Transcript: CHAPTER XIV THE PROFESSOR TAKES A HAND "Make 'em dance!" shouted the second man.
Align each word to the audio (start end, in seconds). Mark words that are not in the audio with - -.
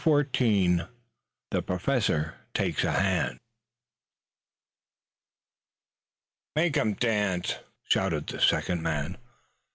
CHAPTER 0.03 0.23
XIV 0.31 0.89
THE 1.51 1.61
PROFESSOR 1.61 2.33
TAKES 2.55 2.83
A 2.85 2.91
HAND 2.93 3.39
"Make 6.55 6.75
'em 6.75 6.95
dance!" 6.95 7.59
shouted 7.87 8.25
the 8.25 8.41
second 8.41 8.81
man. 8.81 9.19